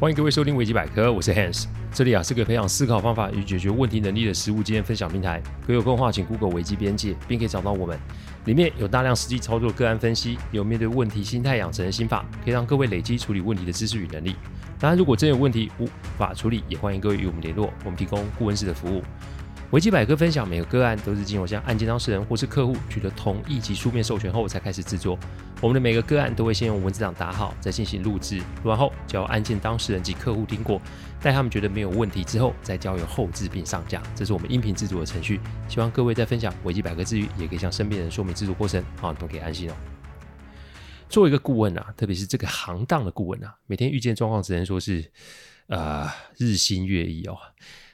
[0.00, 5.42] 欢迎各位收听维基百科，我是 Hans，这里啊是个培养思考方法与解决问题能力的实物经验分享平台。
[5.66, 7.98] 可有空的话，请 Google 维基边界，并可以找到我们。
[8.44, 14.36] 里面有大量实际操作个案分析，有面对问题心态养成的心法，可以让各位累积处理问题的知识与能力。
[14.78, 19.02] 当然，如果真有问题无法处理，也欢迎各位与我们联络，我们提供顾问式的服务。
[19.70, 25.18] 维基百科分享每个个案都是经由向案件当事人或是客户取得同意及书面授权后才开始制作。
[25.60, 30.80] 我们的每个个案都会先用文字档打好，再进行录制，录完后交案件当事人及客户听过，
[31.20, 34.02] 待他们觉得没有问题之后，再交由后制并上架。
[34.14, 35.38] 这是我们音频制作的程序。
[35.68, 39.74] 希望各位在分享维基百科之余，也可以向身边人说明制作过程，好，你都可以安心哦。
[41.10, 45.12] 作为一个顾问啊，特别是这个行当的顾问啊，每天遇见状况只能说是，
[45.66, 46.08] 呃，
[46.38, 47.36] 日新月异哦。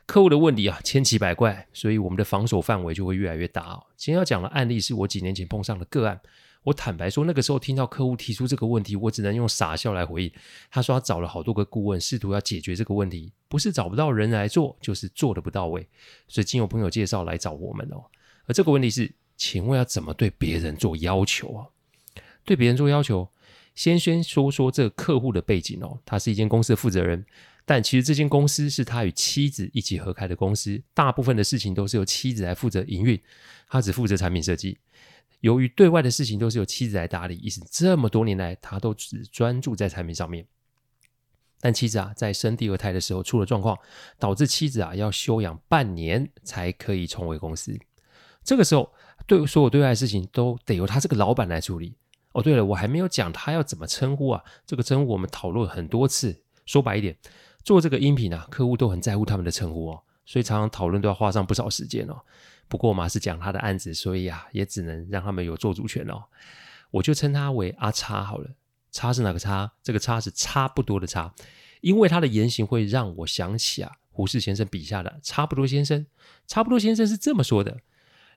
[0.07, 3.87] 客户的问题啊，千奇百怪，所以我们的防守范围就会越来越大哦。
[3.97, 6.21] 今天要讲的案例是我几年前碰上的个案。
[6.65, 10.33] 我坦白说，那个时候听到客户提出这个问题，我只能用傻笑来回应。
[10.70, 15.87] 他说他找了好多个顾问，试图要解决这个问题，不是找不到人来做，就是做的不到位。
[16.27, 18.05] 所以经由朋友介绍来找我们哦。
[18.47, 21.67] 而这个问题是，请问要怎么对别人做要求啊？
[22.47, 23.28] 对别人做要求，
[23.75, 25.98] 先先说说这个客户的背景哦。
[26.06, 27.25] 他是一间公司的负责人。
[27.67, 33.19] 但其实这间公司是他与妻子一起合开的公司，大部分的事情都是由妻子来负责营运，
[33.69, 34.79] 他只负责产品设计。
[35.41, 40.47] 由于对外的事情都是由妻子来打理，因此这么多年来他都只专注在产品上面。
[41.61, 43.78] 但妻子啊，在生第二胎的时候出了状况，
[44.19, 47.75] 导致妻子啊要休养半年才可以重回公司。
[48.43, 48.93] 这个时候，
[49.27, 51.97] 对所有对外的事情都得由他这个老板来处理。
[52.33, 54.43] 哦，对了，我还没有讲他要怎么称呼啊？
[54.67, 56.43] 这个称呼我们讨论很多次。
[56.67, 57.17] 说白一点。
[57.65, 62.21] 做这个音频啊，客户都很在乎他们的称呼哦，所以常常讨论都要花上不少时间哦。
[62.69, 66.25] 不过我是讲他的案子，所以啊，也只能让他们有做主权哦。
[66.91, 68.51] 我就称他为阿叉好了。
[68.93, 69.73] 叉是哪个叉？
[69.83, 71.34] 这个叉是差不多的叉，
[71.81, 76.06] 因为他的言行会让我想起啊，胡适先生笔下的差不多先生。
[76.47, 77.81] 差不多先生是这么说的：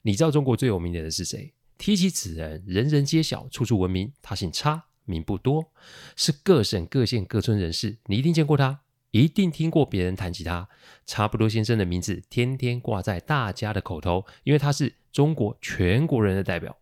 [0.03, 1.53] 你知道中国最有名的人是谁？
[1.78, 4.12] 提起此人，人人皆晓，处处闻名。
[4.22, 5.72] 他姓差，名不多，
[6.16, 8.80] 是各省各县各村人士，你一定见过他。
[9.23, 10.69] 一定听过别人谈起他，
[11.05, 16.78] 差不多先生的名字天天挂在大家的口头，因为他是中国全国人的代表。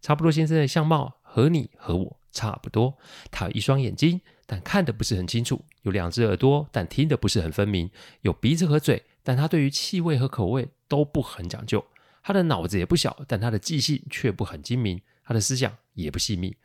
[0.00, 2.96] 差不多先生的相貌和你和我差不多，
[3.32, 7.88] 他有一双眼睛，但看得不是很清楚；有两只耳朵，但听得不是很分明；
[8.20, 11.84] 有鼻子和嘴，但他对于气味和口味都不很讲究。
[12.22, 16.56] 他的脑子也不小，但他的记性却不很精明，他的思想也不细密。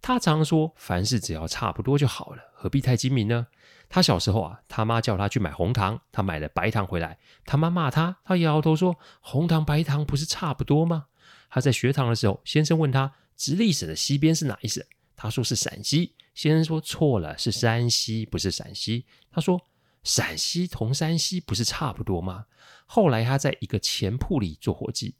[0.00, 3.48] 他常说：“凡事只要差不多就好了，何必太精明呢？”
[3.88, 11.06] 他小时候啊，他妈叫他去买红糖，他买了白糖回来，他妈骂他，他摇摇头说：“红糖白糖不是差不多吗？”
[11.48, 14.84] 他在学堂的时候，先生问他：“直隶省的西边是哪一省？”
[15.16, 16.14] 他说是陕西。
[16.34, 19.60] 先生说：“错了，是山西，不是陕西。”他说
[20.02, 22.46] ：“陕西同山西不是差不多吗？”
[22.84, 25.14] 后来他在一个钱铺里做伙计，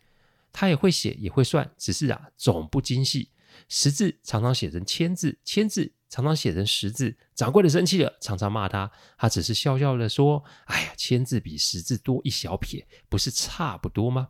[0.52, 3.30] 他也会写也会算，只是啊，总不精细。
[3.68, 7.16] 十字常常写成千字，千字常常写成十字。
[7.34, 14.28] 掌柜的生气了，常常骂他，他只是笑笑的说：“哎呀，千字比十字多一小撇，不是差不多吗？”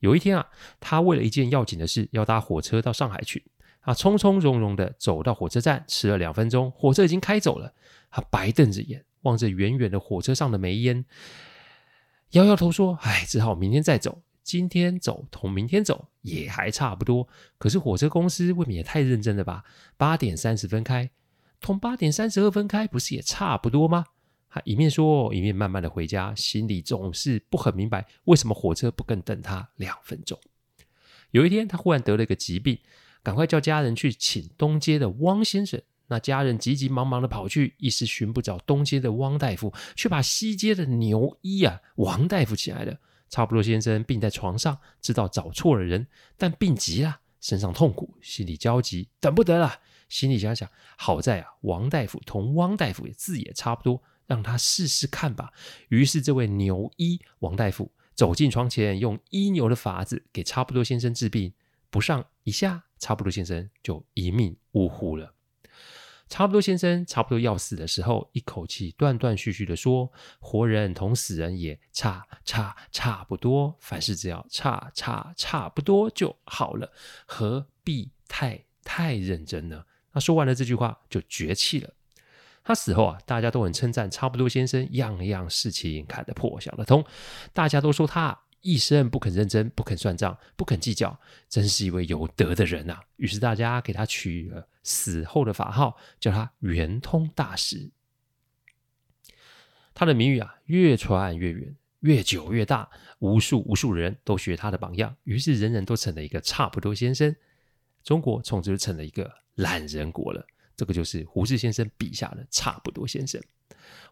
[0.00, 0.48] 有一天啊，
[0.80, 3.44] 他为了一件要紧的事，要搭火车到上海去。
[3.84, 7.74] 他匆匆容容的走到火车站，迟了两分钟，火车已经开走了。
[8.10, 11.04] 他白瞪着眼，望着远远的火车上的煤烟，
[12.30, 19.64] 摇摇头说：“哎，只好明天再走。”今天走同明天走也还差不多，可是火车公司未免也太认真了吧？
[19.96, 21.10] 八点三十分开，
[21.60, 24.04] 同八点三十二分开不是也差不多吗？
[24.48, 30.38] 他一面说，一面慢慢的回家，心里总是不很明白，为什么火车不更等他两分钟？
[31.30, 32.78] 有一天，他忽然得了一个疾病，
[33.22, 35.80] 赶快叫家人去请东街的汪先生。
[36.08, 42.98] 那家人急急忙忙的跑去，一时寻不着东街的汪大夫，却把西街的牛医啊王大夫请来了。
[43.32, 46.06] 差不多先生病在床上，知道找错了人，
[46.36, 49.80] 但病急了，身上痛苦，心里焦急，等不得了。
[50.10, 50.68] 心里想想，
[50.98, 55.50] 好在啊，王大夫同汪大夫也字也差不多，让他试试看吧。
[55.88, 61.54] 于是这位牛医王大夫走进床前，用医牛的法子给差不多先生治病，
[61.88, 65.34] 不上一下，差不多先生就一命呜呼了。
[66.32, 76.90] 差不多先生差不多要死的时候，一口气断断续续的说：“活人同死人也差差差不多，凡事只要差差差不多就好了，
[77.26, 81.92] 何必太太认真呢？”他说完了这句话就绝气了。
[82.64, 87.04] 他死后啊，大家都很称赞差不多先生，样样事情看得破晓的通，
[87.52, 88.41] 大家都说他。
[88.62, 93.02] 一生不肯认真，不肯算账，不肯计较，真是一位有德的人呐、啊。
[93.16, 97.90] 于是大家给他取了死后的法号，叫他圆通大师。
[99.94, 102.88] 他的名誉啊越传越远，越久越大，
[103.18, 107.34] 无数无数人都学他的榜样，于是人人都成了一个差不多先生。
[108.02, 110.46] 中国从此就成了一个懒人国了。
[110.74, 113.40] 这个就是胡适先生笔下的差不多先生。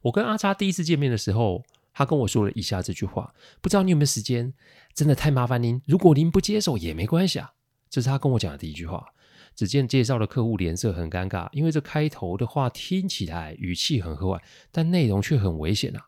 [0.02, 1.64] 我跟阿叉第一次见面的时候，
[2.00, 4.54] 他跟我说了以下这句话，不知道你有没有时间？
[4.94, 7.52] 真的太麻烦您，如果您不接受也没关系啊。
[7.90, 9.04] 这是他跟我讲的第一句话。
[9.54, 14.40] 只见介绍的客户脸色很尴尬，因为这开头的话听起来语气很和缓，
[14.72, 16.06] 但内容却很危险啊。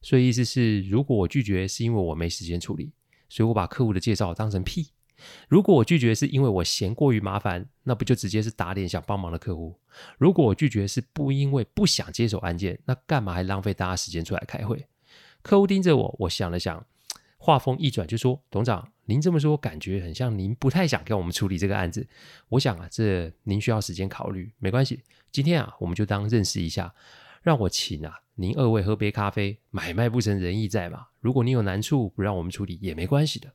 [0.00, 2.92] 所以意思是，如果我拒绝是因为我没时间处理，
[3.28, 4.92] 所以我把客户的介绍当成屁。
[5.46, 9.78] 如果我拒绝是因为我嫌过于麻烦，那不就直接是打脸想帮忙的客户？
[10.16, 14.88] 如果我拒绝是不因为不想接手案件，那干嘛还浪费大家时间出来开会？
[15.42, 16.84] 客户盯着我，我想了想，
[17.38, 22.06] 话锋一转就说：“董事长，您这么说，感觉很像您不太想跟我们处理这个案子。
[22.48, 25.02] 我想啊，这您需要时间考虑，没关系。
[25.30, 26.94] 今天啊，我们就当认识一下，
[27.42, 31.06] 让我请啊您二位喝杯咖啡，买卖不成仁义在嘛。
[31.20, 33.52] 如果您有难处，不让我们处理也没关系的。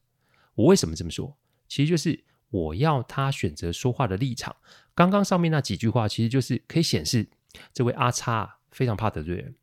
[0.56, 1.38] 我为什么这么说？”
[1.68, 4.56] 其实就是我要他选择说话的立场。
[4.94, 7.28] 刚刚上面那几句话，其实就是可以显示
[7.74, 9.56] 这位阿叉非常怕得罪人，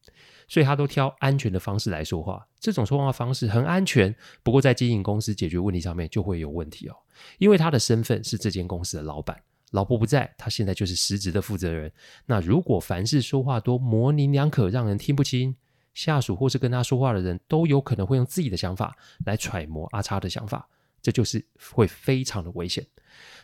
[0.51, 2.45] 所以他都挑安全的方式来说话。
[2.59, 4.13] 这种说话方式很安全，
[4.43, 6.97] 不过在经营公司解决问题上面就会有问题哦。
[7.39, 11.93] 因为他的身份是这间公司的老板，老婆不在，他现在就是实职的负责人。
[12.27, 15.55] 那如果凡事说话多模棱两可，让人听不清，
[15.95, 20.69] 下属或是跟他说话的人都有可能会用自己的想法来揣摩阿叉的想法。
[21.01, 21.43] 这就是
[21.73, 22.85] 会非常的危险。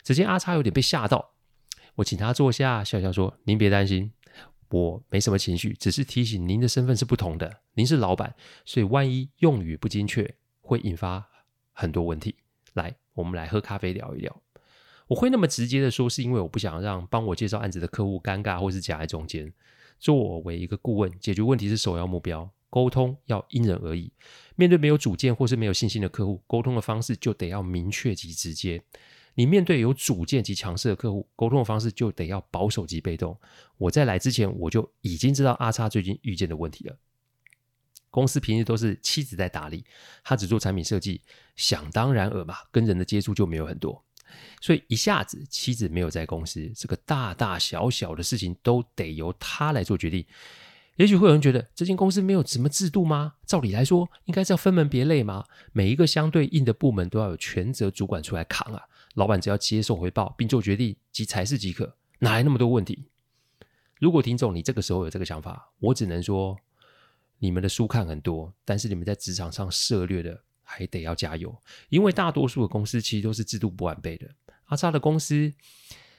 [0.03, 1.31] 只见阿叉有点被吓到，
[1.95, 4.13] 我请他坐下，笑笑说：“您别担心，
[4.71, 7.61] 我没什么情绪，只是提醒您的身份是不同的。
[7.75, 8.35] 您是老板，
[8.65, 11.29] 所以万一用语不精确，会引发
[11.73, 12.37] 很多问题。
[12.75, 14.43] 来，我们来喝咖啡聊一聊。
[15.09, 19.53] 我会那么直接的说，是因为我不想让帮我介绍案子的客户尴尬或是夹在中间。
[19.99, 24.13] 作为一个顾问，解决问题是首要目标。”沟通要因人而异，
[24.57, 28.83] 面对没有主见或是没有信心的客户，沟通的方式就得要明确及直接。
[29.37, 33.39] 你面对有主见及强势的客户，沟通的方式就得要保守及被动。
[33.77, 36.97] 我在来之前，我就已经知道阿叉最近遇见的问题了。
[38.09, 39.85] 公司平日都是妻子在打理，
[40.25, 41.21] 他只做产品设计，
[41.55, 44.03] 想当然尔嘛，跟人的接触就没有很多，
[44.63, 50.25] 所以一下子妻子没有在公司，这个大大小小的事情都得由他来做决定。
[50.97, 53.35] 也许会有人觉得这间公司没有什么制度吗？
[53.45, 55.45] 照理来说，应该是要分门别类吗？
[55.75, 58.83] 每一个相对应的部门都要有权责主管出来扛啊！
[59.17, 63.07] 老板只要接受回报并做决定及才是即可，哪来那么多问题？
[63.99, 66.57] 如果听众你这个时候有这个想法，我只能说
[67.39, 74.29] 你们的书看很多，但是你们在职场上涉猎的还得要加油，因为大多数的公司其实都是制度不完备的。
[74.67, 75.53] 阿叉的公司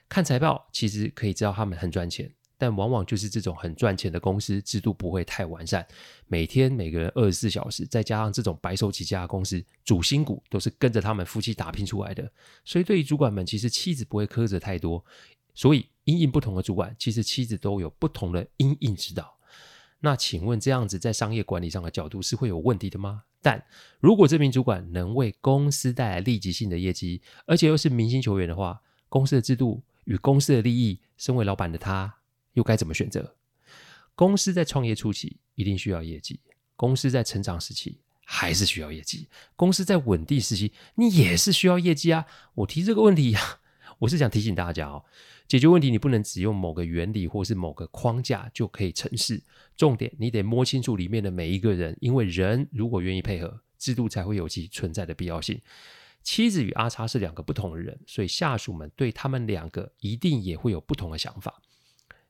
[0.10, 2.34] 看财报，其实可以知道他们很赚钱。
[2.58, 5.86] 但往往就是这种很赚钱的公司，制度不会太完善。
[6.28, 12.30] 每天每个人二十四小时，再加上这种白手起家的公司，主心骨都是跟着他们夫妻打拼出来的。
[12.66, 15.04] 所以对于主管们，其实妻子不会苛责太多。
[15.54, 19.38] 所以因应不同的主管，其实妻子都有不同的因应之道。
[20.00, 23.24] 那请问这样子在商业管理上的角度是会有问题的吗？
[23.42, 23.64] 但
[24.00, 32.18] 如果这名主管能为公司带来立即性的业绩，而且又是明星球员的话，公司的制度与公司的利益，身为老板的他。
[32.58, 33.36] 又该怎么选择？
[34.16, 36.40] 公司在创业初期一定需要业绩，
[36.76, 42.26] 公司在成长时期还是需要业绩，公司在稳定时期你也是需要业绩啊！
[42.56, 43.60] 我提这个问题呀，
[44.00, 45.06] 我是想提醒大家哦，
[45.48, 49.44] 解决问题你不能只用某个原理或是某个框架就可以成事，
[49.76, 55.62] 重点你得摸清楚里面的每一个人，因为人如果愿意配合，制度才会有其存在的必要性。
[56.24, 61.62] 妻子与阿叉是两个不同的人，所以下属们对他们两个一定也会有不同的想法。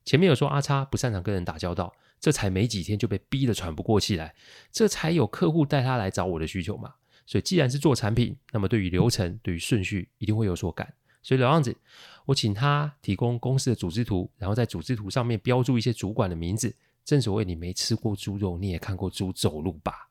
[0.07, 4.33] 前面有说阿叉不擅长跟人打交道，这才没几天就被逼得喘不过气来，
[4.71, 6.93] 这才有客户带他来找我的需求嘛。
[7.25, 10.93] 所以既然是做产品，那么对于流程、对于顺序一定会有所感。
[11.21, 11.75] 所以老样子，
[12.23, 16.73] 我请他提供公司的组织图，然后在组织图上面标注一些主管的名字。
[17.03, 20.07] 正所谓你没吃过猪肉，你也看过猪走路吧？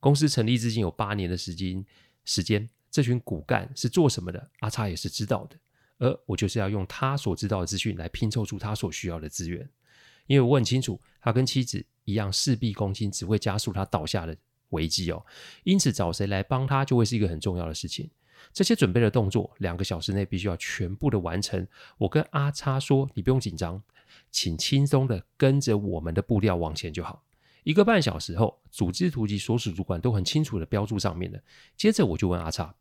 [0.00, 1.86] 公司成立至今有八年的时间，
[2.24, 4.50] 时间这群骨干是做什么的？
[4.58, 5.56] 阿叉也是知道的。
[5.98, 9.68] 而我就是要用他所知道的资讯来拼凑出他所需要的资源，
[10.26, 14.36] 因为我很清楚，他跟妻子一样事必躬亲，只会加速他倒下的
[14.70, 15.24] 危机哦。
[15.64, 18.10] 因此，找谁来帮他就会是一个很重要的事情。
[18.52, 21.66] 这些准备的动作，两个小时内必须要全部的完成。
[21.96, 23.82] 我跟阿叉说：“你不用紧张，
[24.30, 27.24] 请轻松的跟着我们的步调往前就好。”
[27.64, 31.40] 一个半小时后，组织图及所属主管都很清楚的标注上面了。
[31.76, 32.74] 接着我就问阿叉。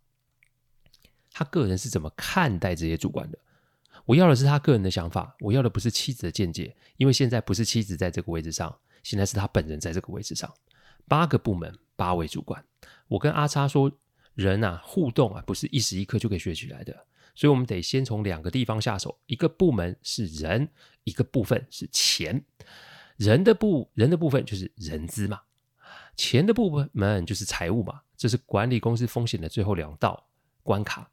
[1.37, 3.37] 他个人是怎么看待这些主管的？
[4.05, 8.73] 我要的是他个人的想法，我要的不是妻子的见解，因为现在不是妻子在这个位置上，
[9.03, 10.49] 现在是他本人在这个位置上，
[11.09, 12.63] 八个部门，八位主管。
[13.09, 13.91] 我跟阿叉说，
[14.33, 19.19] 人啊，互动啊，不是一时一刻就可以学起来的，所以我们得先从两个地方下手。
[19.25, 20.69] 一个部门是人，
[21.03, 22.45] 一个部分是钱。
[23.17, 25.41] 人的部人的部分就是人资嘛，
[26.15, 30.29] 钱的部门就是财务嘛，这是管理公司风险的最后两道
[30.63, 31.11] 关卡。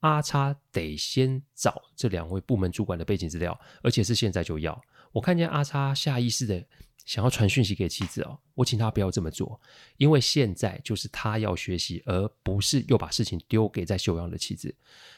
[0.00, 4.80] 阿叉得先找这两位部门主管的背景资料，而且是现在就要。
[5.12, 6.64] 我看见阿叉下意识的
[7.04, 9.60] 想要传讯息给妻子哦，我请他不要这么做，
[9.96, 14.74] 因为现在就是他要学习，而不是又把事情丢给在休养的妻子。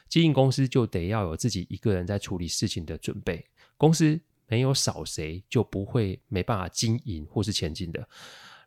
[0.09, 3.45] 经营公司就得要有自己一个人在处理事情的准备，
[3.77, 4.21] 公司。
[4.53, 8.09] 没有少谁就不会没办法经营或是前进的。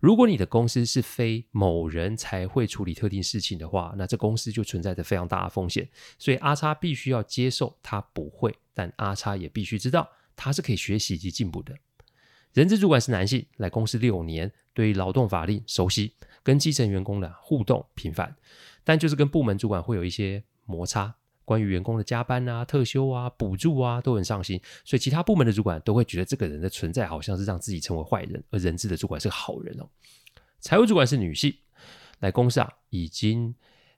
[0.04, 5.88] 如果你的公司是非某人才会处理特定事情的话，那这公司就存在着非常大的风险。
[6.20, 11.74] 所以阿叉必须要接受他不会，但阿叉也必须知道他是可以学习及进步的。
[12.52, 16.12] 人资主管是男性，来公司六年，对于劳动法令熟悉，
[16.44, 18.36] 跟基层员工的互动频繁，
[18.84, 21.16] 但就是跟部门主管会有一些摩擦。
[21.46, 29.88] 关于员工的加班啊、特休啊、补助啊，都很上心，所以其他部门的主管都会觉得这个人的存在好像是让自己成为坏人，而人资的主管是个好人哦。
[30.60, 31.54] 财务主管是女性，
[32.20, 33.54] 来公司啊已经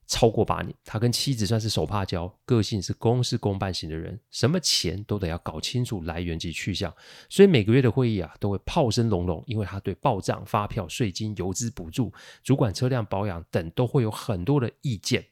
[0.08, 6.94] 超过八年，她跟妻子算是手帕交，个性是公事公办型的人，什么钱都得要搞清楚来源及去向，
[7.30, 15.26] 所以每个月的会议啊都会炮声隆隆，因为她对报账、发票、税金、油资补助、主管车辆保养等都会有很多的意见。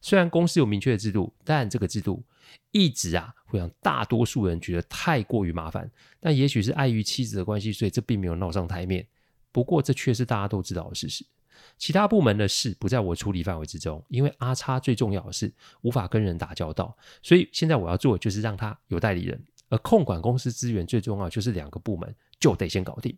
[0.00, 2.24] 虽然公司有明确的制度，但这个制度
[2.70, 5.90] 一直啊会让大多数人觉得太过于麻烦。
[6.20, 9.06] 但也许是碍于妻子的关系，所以这并没有闹上台面。
[9.50, 11.24] 不过这却是大家都知道的事实。
[11.76, 15.52] 其他部门的事不在我处理范围之中，因为阿叉最重要的是
[15.82, 19.42] 无法跟人打交道，所以现在我要做的就是让他有代理人。
[19.70, 23.16] 而控管公司资源最重要就是两个部门就得先搞定。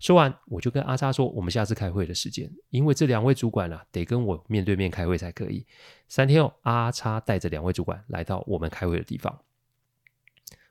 [0.00, 5.64] 说完，我就跟阿叉说，我们下次开会的时间，因为这两位主管啊，得跟我面对面开会才可以。
[6.08, 9.40] 三天后，阿叉带着两位主管来到我们开会的地方。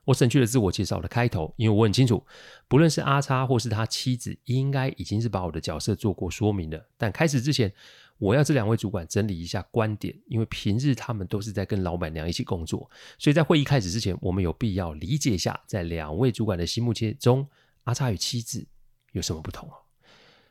[0.04, 2.26] 我省去了自我介绍的开头，因为我很清楚，
[2.68, 6.90] 不论是阿叉或是他妻子，应该已经是把我的角色做过说明了。
[6.98, 7.72] 但开始之前，
[8.18, 17.48] 我要这两位主管整理一下观点，因为平日他们都是在跟老板娘一起工作，所以在会议开始之前，我们有必要理解一下，在两位主管的心目中，
[17.84, 18.68] 阿叉与妻子。
[19.12, 19.76] 有什么不同啊？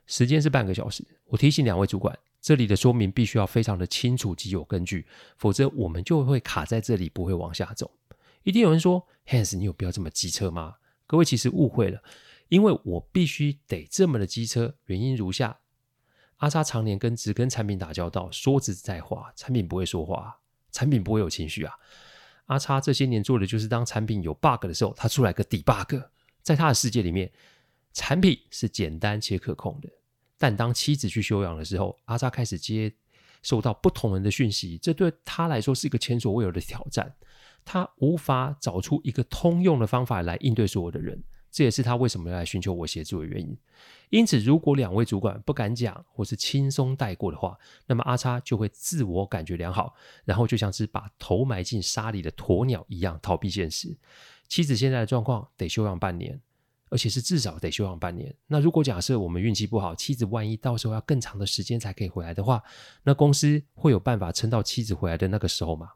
[0.07, 1.03] 时间是半个小时。
[1.25, 5.07] 我提醒两位主管，这里的说明必须要非常的清楚及有根据，
[5.39, 7.91] 否则我们就会卡在这里，不会往下走。
[8.43, 12.03] 一定有人说：“Hans，你有必要这么机车吗？”各位其实误会了，
[12.49, 14.77] 因为我必须得这么的机车。
[14.85, 15.61] 原因如下：
[16.37, 21.75] 阿叉常年跟只跟产品打交道，说实在话，产品不会说话，产品不会有情绪啊。
[22.47, 26.09] 阿叉这些年做的就是，当产品有 bug 的时候，他出来个 debug，
[26.43, 27.31] 在他的世界里面。
[27.93, 29.89] 产品是简单且可控的，
[30.39, 32.95] 但当妻子去休养的时候，阿叉开始接
[33.43, 37.13] 受到不同人的讯息，这对他来说是一个前所未有的挑战。
[37.65, 41.21] 他无法找出一个通用的方法来应对所有的人，
[41.51, 43.59] 这也是他为什么要来寻求我协助的原因。
[44.11, 49.95] 因此，如果两位主管不敢讲或是轻松带过的话，那么阿叉就会自我感觉良好，
[50.25, 53.97] 然后就像是把头埋进沙里的鸵鸟一样逃避现实。
[54.51, 56.39] 妻子现在的状况得休养半年。
[56.93, 58.35] 而且是至少得休养半年。
[58.49, 62.61] 那如果假设我们运气不好，妻子万一到时候要更长的时间才可以回来的话，
[63.05, 65.93] 那公司会有办法撑到妻子回来的那个时候吗？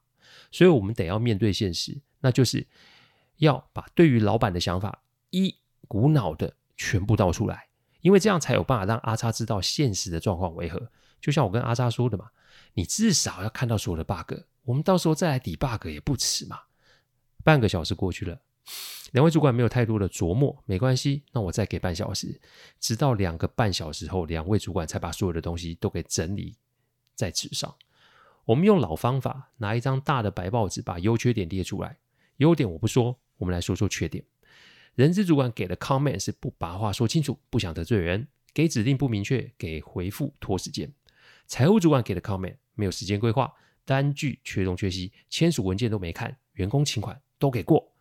[0.52, 2.64] 所以我们得要面对现实，那就是
[3.38, 5.56] 要把对于老板的想法一
[5.88, 7.66] 股脑的全部倒出来，
[8.00, 10.88] 因为这样才有办法让阿叉知道现实的状况为何。
[11.20, 12.30] 就像我跟阿叉说的嘛，
[12.74, 16.60] 你至少要看到所有的 bug，我们到时候再来 debug 也不迟嘛。
[17.42, 18.38] 半个小时过去了。
[19.12, 22.40] 两位主管没有太多的琢磨，没关系，那我再给半小时，
[22.80, 26.56] 直到两个半小时后，两位主管才把所有的东西都给整理
[27.14, 27.72] 在纸上。
[28.44, 31.96] 我们用老方法，拿一张大的白报纸，把优缺点列出来。
[32.38, 34.24] 优点我不说，我们来说说缺点。
[34.96, 40.92] 人资主管给的 comment 是不把话说清楚，不想得罪人，给指令不明确，给回复拖时间。
[41.46, 43.52] 财务主管给的 comment 没有时间规划，
[43.84, 47.93] 单据缺东缺西，签署文件都没看，员工请款都给过。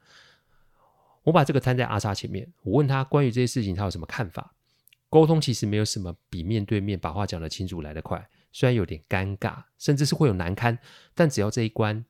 [1.24, 4.56] 我把这个摊在阿叉前面，我问他关于这些事情他有什么看法。
[5.10, 10.78] 沟通其实没有什么比面对面把话讲得清楚来得快，虽然有点尴尬，甚至是会有难堪，
[11.14, 12.04] 但只要这一关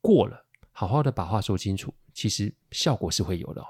[0.00, 3.66] 过了，好好的把话说清楚，其实效果是会有的哦。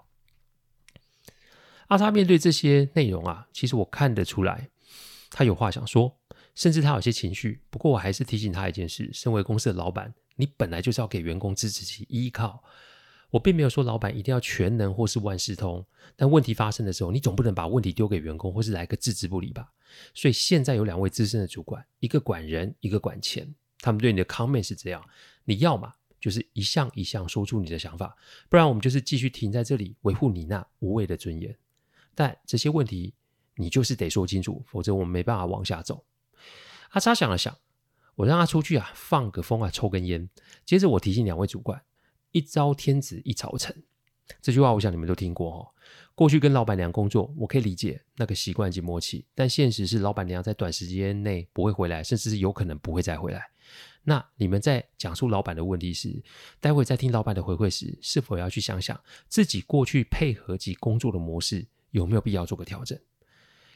[1.88, 4.70] 阿叉面对这些内容啊，其实我看得出来，
[5.28, 6.18] 他有话想说，
[6.54, 7.60] 甚至他有些情绪。
[7.68, 12.64] 不过我还是提醒他一件事：身为公司的老板，你本来就是要给员工支持及依靠。
[13.30, 19.72] 我并没有说老板一定要全能或是万事通，但问题发生的时候，你总不能把问题丢给员工，或是来个置之不理吧？
[20.14, 25.04] 所以现在有两位资深的主管，一个管人，一个管钱，他们对你的 comment 是这样：
[25.44, 28.16] 你要嘛，就是一项一项说出你的想法，
[28.48, 31.56] 不然我们就是继续停在这里维护你那无谓的尊严。
[32.14, 33.14] 但这些问题
[33.54, 36.04] 你就是得说清楚，否则我们没办法往下走。
[36.90, 37.56] 阿叉想了想，
[38.16, 40.28] 我让他出去啊，放个风啊，抽根烟。
[40.64, 41.80] 接着我提醒两位主管。
[42.32, 43.82] 一朝天子一朝臣，
[44.40, 45.70] 这句话我想你们都听过哈。
[46.14, 53.42] 过去跟老板娘工作，我可以理解那个习惯及默契，但现实是老板娘在短时间内不会回来，甚至是有可能不会再回来。
[54.02, 56.22] 那你们在讲述老板的问题时，
[56.60, 62.98] 待会在听老板的回馈时，是否要去想想自己过去配合及工作的模式有没有必要做个调整？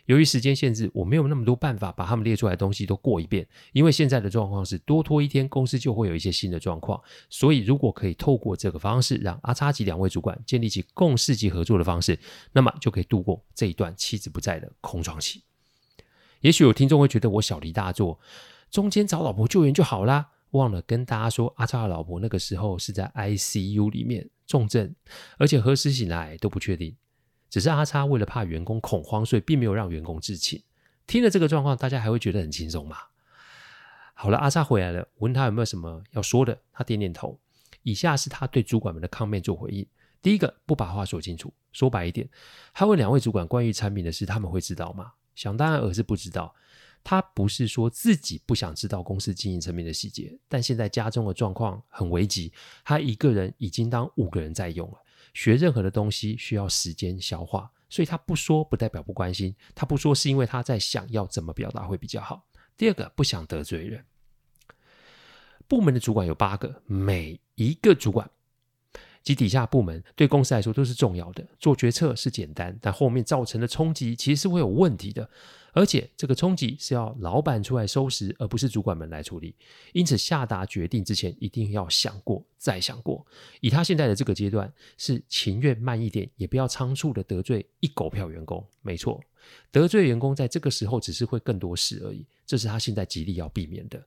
[0.07, 3.47] 由于时间限制，我没有那么多办法把他们列出来的东西都过一遍。
[3.73, 7.01] 因为现在的状况是多拖一天，公司就会有一些新的状况。
[7.31, 12.19] 所以，如果可以透过这个方式，让阿叉及两位主管建立起共事及合作的方式，
[12.53, 15.43] 那么就可以度过这一段妻子不在的空窗期。
[16.41, 18.21] 也许有听众会觉得我小题大做，
[18.71, 24.95] 中间找老婆救援就好啦，忘了跟大家说，阿叉的老婆那个时候是在 ICU 里面重症，
[25.39, 26.95] 而且何时醒来都不确定。
[27.55, 30.61] 只是阿叉为了怕员工恐慌，所以并没有让员工知情。
[31.07, 32.97] 听了这个状况，大家还会觉得很轻松吗？
[34.13, 37.39] 好了，阿叉回来了，问他有没有什么要说的，他点点头。
[37.85, 39.87] 以下是他对主管们的抗辩做回应：
[40.21, 42.29] 第一个，不把话说清楚，说白一点，
[42.73, 45.13] 他问两位主管关于产品的事，他们会知道吗？
[45.37, 46.53] 想当然尔是不知道。
[47.05, 52.53] 他不是说自己不想知道公司经营层面的细节，但现在家中的状况很危急，
[52.85, 54.99] 他一个人已经当五个人在用了。
[55.33, 62.45] 学任何的东西需要时间消化，所以他不说不代表不关心，他不说是因为他在想要怎么表达会比较好。
[62.77, 64.05] 第二个，不想得罪人。
[65.67, 68.31] 部门的主管有八个，每一个主管
[69.23, 75.29] 及底下部门对公司来说都是重要的，做决策是简单，但后面造成的冲击其实是会有问题的。
[75.73, 79.57] 而且这个冲击是要老板出来收拾，而不是主管们来处理。
[79.93, 83.24] 因此下达决定之前，一定要想过再想过。
[83.61, 88.67] 以他现在的这个阶段，是情愿慢一点，也不要仓促的得罪一狗票员工。
[88.83, 89.21] 没错，
[89.71, 92.27] 得罪员工在这个时候只是会更多事而已。
[92.47, 94.05] 这是他现在极力要避免的。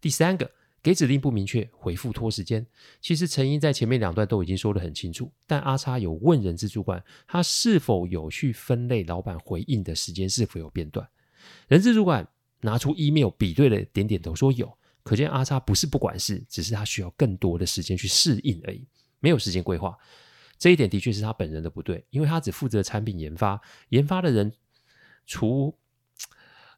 [0.00, 0.50] 第三个。
[0.84, 2.66] 给指令不明确，回复拖时间。
[3.00, 11.08] 其实成因在前面两段都已经说得很清楚，但阿叉有问人资主管，他是否有去分类老板回应的时间是否有变短？
[11.68, 12.26] 人资主管
[12.62, 14.76] 拿出 email 比对了，点点头说有。
[15.02, 18.86] 可见阿叉不是不管事，只是他需要更多的时间去适应而已，
[19.20, 19.96] 没有时间规划。
[20.58, 24.52] 这一点的确是他本人的不对，因为他只负责产品研发，研发的人
[25.26, 25.76] 除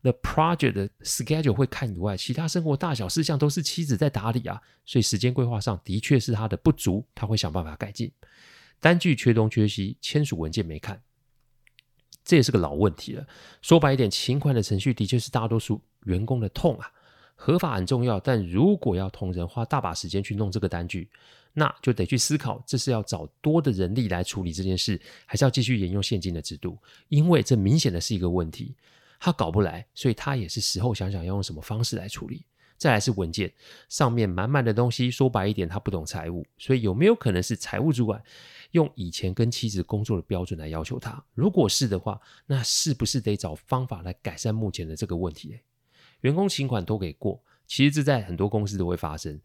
[0.01, 8.11] The project schedule 会看以外，其他生活大小事项都是妻子在打理啊，所以时间规划上的确是他的不足，他会想办法改进。
[8.81, 11.03] 单据缺东缺西，签署文件没看，
[12.23, 13.27] 这也是个老问题了。
[13.63, 16.91] 说白一点，勤快的程序的确是大多数员工的痛啊。
[17.35, 21.09] 合法很重要，但如果要同仁花大把时间去弄这个单据，
[21.53, 26.79] 那就得去思考，这是要找多的人力来处理这件事，还是要继续沿用现今的制度？
[27.09, 28.75] 因为这明显的是一个问题。
[29.21, 32.45] 他搞不来，所以他也是时候想想要用什么方式来处理。
[32.77, 33.51] 再来是文件
[33.89, 38.23] 上面满满的东西，说白一点，他不懂财务，所以有没有可能是财务主管
[38.73, 41.25] 用以前跟妻子工作的标准来要求他？
[41.33, 45.59] 如果是的话，那是不是得找方法来改善目前的这个问题？
[46.25, 49.41] 员工请款都给过，其实这在很多公司都会发生。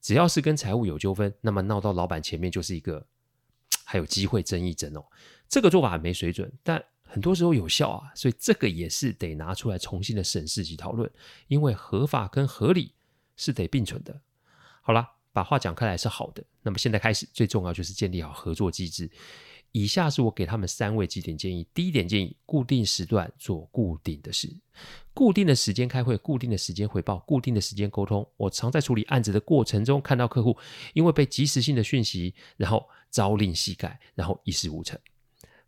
[0.00, 3.06] 只要是跟财务有纠纷，那么闹到老板前面就是一个
[3.84, 5.04] 还有机会争一争哦。
[5.48, 6.82] 这个做法很没水准，但。
[7.10, 11.10] 很多时候有效啊，所以这个也是得拿出来重新的审视及讨论，
[11.46, 12.92] 因为合法跟合理
[13.34, 14.20] 是得并存的。
[14.82, 19.10] 好啦，把话讲开来是好的，那么现在开始最重要就是建立好合作机制。
[19.72, 24.48] 以下是我给他们三位几点建议：第一点建议，固定时段做固定的事，
[25.12, 28.26] 固定的时间开会，固定的时间回报，固定的时间沟通。
[28.36, 30.56] 我常在处理案子的过程中看到客户
[30.94, 34.98] 因为被及时性的讯息，然后朝令夕改，然后一事无成。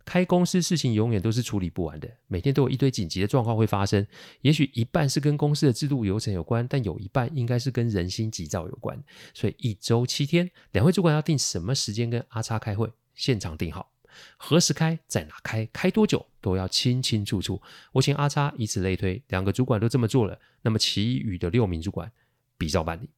[0.02, 4.04] 开公司事情永远都是处理不完的，每天都有一堆紧急的状况会发生。
[4.40, 9.00] 也许一半是跟公司的制度流程有关，但有一半应该是跟人心急躁有关。
[9.34, 13.92] 所以一周七天，两位主管要定什么时间跟阿叉开会，现场定好，
[14.38, 17.60] 何时开，在哪开，开多久都要清清楚楚。
[17.92, 22.10] 我请阿叉以此类推，两个主管都这么做了，那么其余的六名主管
[22.56, 23.10] 比照办理。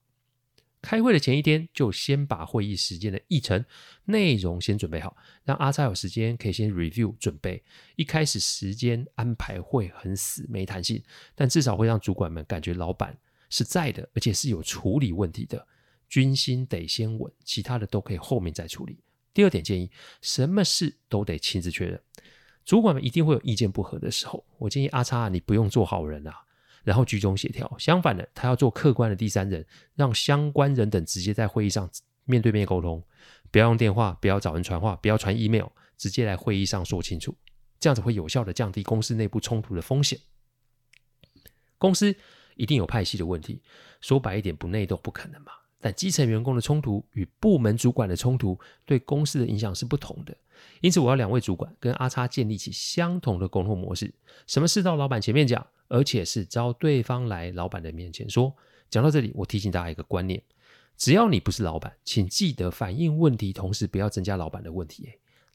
[0.81, 3.65] 开会的前一天，就先把会议时间的议程
[4.07, 7.63] 内容先准备好，让阿叉有时间可以先 review 准备。
[7.95, 11.01] 一开始时间安排会很死，没弹性，
[11.37, 13.17] 但至少会让主管们感觉老板
[13.51, 15.65] 是在的，而且是有处理问题的。
[16.09, 18.99] 军心得先稳，其他的都可以后面再处理。
[19.35, 19.91] 第二点建议，
[20.21, 22.01] 什么事都得亲自确认。
[22.65, 26.35] 主管们一定会有意见不合的时候，我建议阿叉，你不用做好人啊，
[26.85, 27.75] 然后居中协调。
[27.79, 31.91] 相反的，他要做客观的第三人，让相关人等直接在会议上
[32.25, 33.03] 面对面沟通，
[33.51, 35.67] 不要用电话，不要找人传话，不要传 email，
[35.97, 37.37] 直接来会议上说清楚，
[37.81, 40.19] 这样子会有效的降低公司内部冲突的风险。
[41.79, 42.15] 公司
[42.55, 43.61] 一定有派系的问题，
[44.01, 45.51] 说白一点，不内斗不可能嘛。
[45.83, 50.35] 但基层员工的冲突与部门主管的冲突，对公司的影响是不同的。
[50.81, 54.15] 因此，我要两位主管跟阿叉建立起相同的沟通模式，
[54.47, 58.55] 什么事到老板前面讲，而且是招对方来老板的面前说。
[58.89, 60.41] 讲到这里，我提醒大家一个观念：
[60.97, 65.09] 只要你不是老板，请记得反映问题，同时不要增加老板的问题。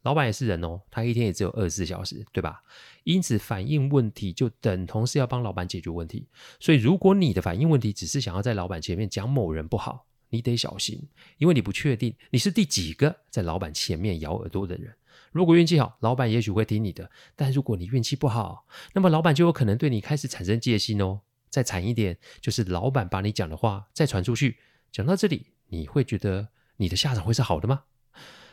[0.04, 2.62] 老板也是人哦，他一天也只有二十四小时，对吧？
[3.04, 6.28] 因此，反映问题就等同是要帮老板解决问题。
[6.60, 14.96] 所以，如果你的反映问题只是想要在老板前面讲某人不好，你得小心，因为你不确定你是第几个在老板前面咬耳朵的人。
[15.32, 21.22] 如果运气好，老板也许会听你的；但如果你运气不好，那么老板就有可能对你开始产生戒心哦。
[21.50, 24.58] 再惨一点，就是老板把你讲的话再传出去。
[24.92, 27.84] 讲到这里，你会觉得你的下场会是好的吗？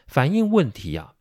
[0.06, 1.14] 反映问题啊，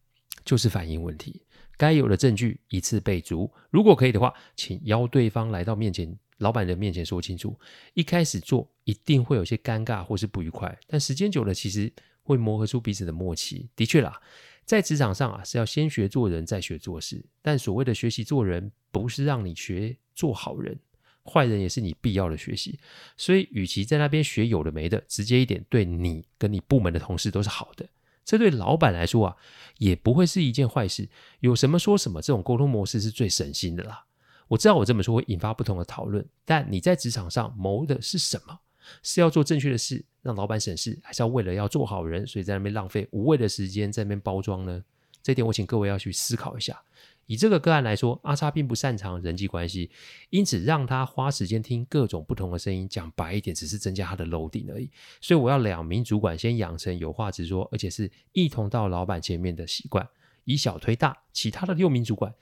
[0.43, 1.43] 就是反映问题，
[1.77, 3.51] 该有的证据一次备足。
[3.69, 6.17] 如果可以的话，请邀对方来到面前。
[6.37, 7.57] 老板的面前说清楚，
[7.93, 11.91] 一开始做一定会有些尴尬或是不愉快，但时间久了，其实
[12.23, 13.69] 会磨合出彼此的默契。
[13.75, 14.21] 的确啦，
[14.65, 17.23] 在职场上啊，是要先学做人，再学做事。
[17.41, 20.79] 但所谓的学习做人，不是让你学做好人，
[21.25, 22.79] 坏人也是你必要的学习。
[23.17, 27.87] 所以，与其在那边学有的没的，直接一点，对你跟你部门的同事都是好的。
[28.25, 29.35] 这对老板来说啊，
[29.79, 31.09] 也不会是一件坏事。
[31.41, 34.05] 有什么说什么，这种沟通模式是最省心的啦。
[34.47, 38.59] 我知道我这么说会引发不同的讨论，但你在职场上谋的是什么？
[39.01, 44.83] 是要做正确的事，让老板省事，还是要为了要做好人，所以在那边浪费无谓的时间，在那边包装呢？
[45.21, 46.81] 这点我请各位要去思考一下。
[47.25, 49.89] 以这个个案来说，阿叉并不擅长人际关系，
[50.29, 54.91] 因此让他花时间听各种不同的声音，讲白一点，只是增加他的楼顶而已。
[55.21, 60.05] 所以我要两名主管先养成有话直说，而且是一同到老板前面的习惯，
[60.43, 62.33] 以小推大，其他的六名主管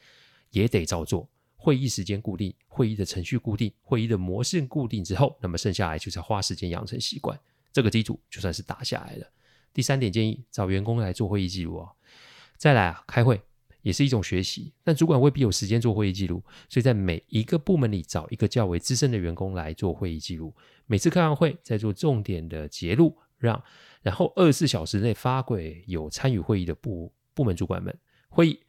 [0.49, 1.29] 也得照做。
[1.63, 7.39] 会议时间固定，会议的程序固定，会议的模式固定之后，那么剩下来就是要花时间养成习惯，
[7.71, 9.31] 这个基础就算是打下来了。
[9.71, 11.91] 第三点建议，找员工来做会议记录哦。
[12.57, 13.39] 再来啊，开会
[13.83, 20.55] 也是一种学习，但主管未必有时间做会议记录，所以在每一个部门里找一个较为资深的员工来做会议记录，
[20.87, 23.63] 每次开完会再做重点的结录，让
[24.01, 27.95] 然后二十四小时内发给有参与会议的部部门主管们。
[28.29, 28.59] 会议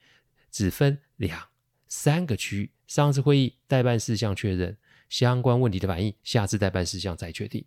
[0.50, 1.40] 只分两
[1.88, 2.70] 三个区域。
[2.92, 4.76] 上次会议待办事项确认，
[5.08, 7.64] 相关问题的反应，下次待办事项再确定。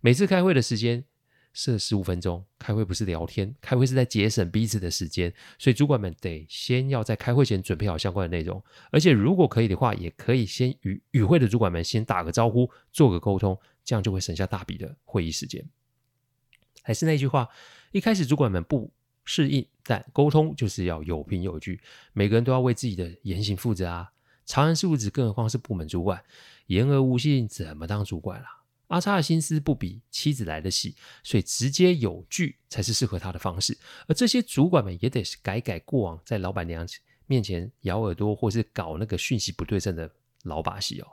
[0.00, 1.04] 每次开会的时间
[1.52, 13.54] 设十五分钟，开会不是聊天，开会是在节省彼此的时间，所以主管们得先要在开会前准备好相关的内容，而且如果可以的话，也可以先与与会的主管们先打个招呼，做个沟通，
[13.84, 15.62] 这样就会省下大笔的会议时间。
[16.80, 17.46] 还是那句话，
[17.90, 18.90] 一开始主管们不
[19.26, 21.78] 适应，但沟通就是要有凭有据，
[22.14, 24.10] 每个人都要为自己的言行负责啊。
[24.52, 26.22] 长安事务子，更何况是部门主管，
[26.66, 28.48] 言而无信，怎么当主管啦？
[28.88, 33.78] 阿叉的心思不比妻子来得细，所以直接有据才是适合他的方式。
[34.06, 36.86] 而这些主管们也得是改改过往在老板娘
[37.24, 40.10] 面前咬耳朵，或是搞那个讯息不对称的
[40.42, 41.06] 老把戏哦。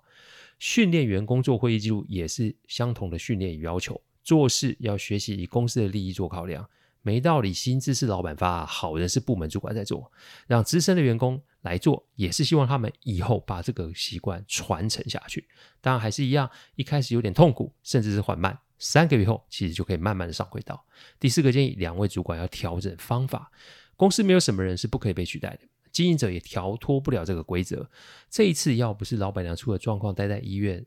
[0.60, 6.70] 训练员工做会议记录也是相同的训练与要求，做事要学习以公司的利益做考量。
[7.02, 10.12] 没道理，薪资是老板发，好人是部门主管在做，
[10.46, 15.48] 让资深的员工来做，也是希望他们以后把这个习惯传承下去。
[15.82, 20.86] 当然还是一样，一开始有点痛苦，甚至是缓慢，三个月后其实就可以慢慢的上轨道。
[21.20, 23.52] 第四个建议，两位主管要调整方法。
[23.96, 27.90] 公司没有什么人是不可以被取代的，经营者也逃脱不了这个规则。
[28.30, 30.86] 这一次要不是老板娘出了状况待在医院，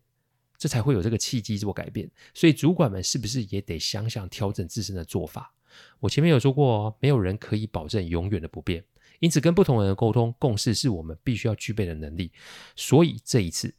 [0.57, 2.11] 这才会有这个契机做改变。
[2.33, 5.55] 所以主管们是不是也得想想调整自身的做法？
[6.01, 8.83] 我前面有说过，没有人可以保证永远的不变，
[9.23, 12.33] 因此跟不同人的沟通共识是我们必须要具备的能力。
[12.75, 13.73] 所以这一次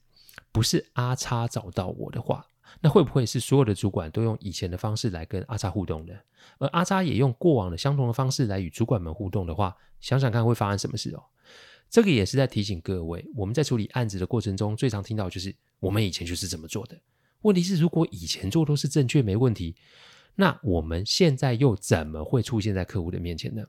[0.54, 2.48] 不是阿叉找到我的话，
[2.80, 6.14] 那会不会是所有的主管都用以前的方式来跟阿叉互动呢？
[6.60, 11.22] 而阿叉也用过往的相同的方式来与主管们互动的话，想想看会发生什么事哦。
[11.90, 16.98] 这个也是在提醒各位，我们在处理案子的过程中，最常听到就是我们以前就是这么做的。
[17.42, 19.76] 问题是，如果以前做都是正确没问题。
[20.36, 23.64] 那我们现在又怎么会出现在客户的面前呢？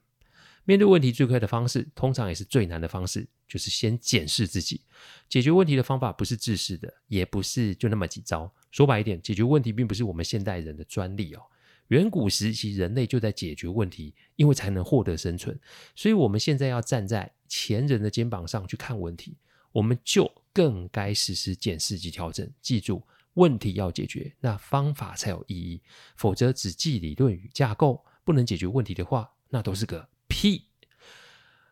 [0.64, 4.80] 面对问题最快的方式，通常也是最难的方式，就是先检视自己。
[5.28, 8.50] 解决问题的方法不是制式的，也不是就那么几招。
[8.70, 11.42] 说白一点，解决问题并不是我们现代人的专利哦。
[11.88, 15.58] 远古时期人类就在解决问题，因为才能获得生存。
[15.94, 19.36] 所以，我们现在要站在前人的肩膀上去看问题，
[19.70, 22.50] 我们就更该实施检视及调整。
[22.62, 25.82] 记住，问题要解决，那方法才有意义。
[26.16, 30.66] 否则，只记理论与架构，不能解决问题的话，那都是个屁。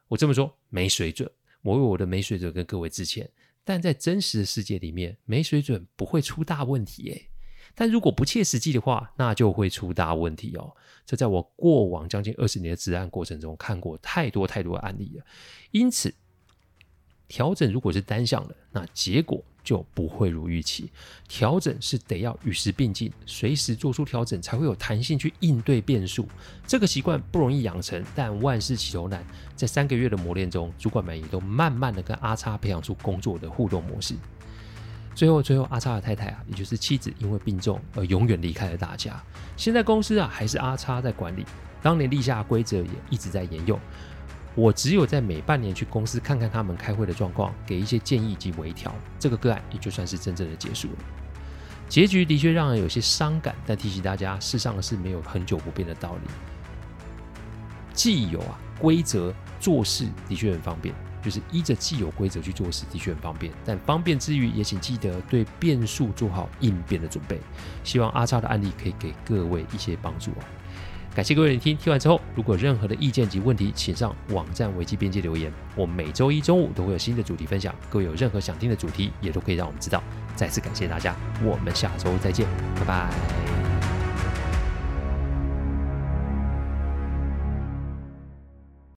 [0.06, 1.28] 我这么说没水准，
[1.62, 3.28] 我为我的没水准跟各位致歉。
[3.64, 7.28] 但在真实的世界里面，没水准不会出大问题耶。
[7.74, 10.76] 但如果不切实际的话，那就会出大问题哦。
[11.04, 15.24] 这在我过往将近二十年的治案过程中看过太多太多的案例了。
[15.72, 16.14] 因此，
[17.26, 20.90] 调整如果是单向的，那结果就不会如预期。
[21.28, 26.26] 调整是得要与时并进，随时做出调整，才会有弹性去应对变数。
[26.66, 29.24] 这个习惯不容易养成，但万事起头难。
[29.54, 34.14] 在三个月的磨练中，主管们也都慢慢的跟阿叉培养出工作的互动模式。
[35.14, 39.22] 最后，最后，阿叉的太太啊，也就是妻子，因为病重而永远离开了大家。
[39.58, 41.44] 现在公司啊，还是阿叉在管理，
[41.82, 43.78] 当年立下的规则也一直在沿用。
[44.54, 50.98] 我只有在每半年去公司看看他们开会的状况，给一些建议及微调，这个个案也就算是真正的结束了。
[51.88, 56.30] 结局的确让人有些伤感，但提醒大家，世上是没有恒久不变的道理。
[57.92, 60.94] 既有啊规则做事的确很方便。
[61.22, 63.52] 就是依着既有规则去做事，的确很方便。
[63.64, 67.38] 但方便之余，也请记得对变数做好应变的准备。
[67.84, 70.42] 希望阿叉的案例可以给各位一些帮助啊。
[71.14, 75.52] 感谢各位聆听，听完之后，如果有任何的意见及问题，请上网站维基编辑留言。
[75.76, 80.02] 我们每周一中午都会有新的主题分享，各位有任何想听的主题，也都可以让我们知道。
[80.34, 82.46] 再次感谢大家，我们下周再见，
[82.76, 83.71] 拜拜。